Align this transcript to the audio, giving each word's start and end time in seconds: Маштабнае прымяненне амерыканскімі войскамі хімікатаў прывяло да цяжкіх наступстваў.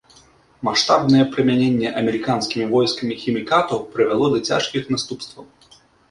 Маштабнае 0.67 1.25
прымяненне 1.33 1.89
амерыканскімі 1.99 2.65
войскамі 2.71 3.17
хімікатаў 3.23 3.83
прывяло 3.97 4.25
да 4.37 4.41
цяжкіх 4.49 4.89
наступстваў. 4.95 5.45